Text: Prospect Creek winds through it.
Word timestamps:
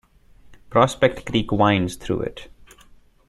Prospect 0.71 1.27
Creek 1.27 1.51
winds 1.51 1.95
through 1.95 2.21
it. 2.21 2.49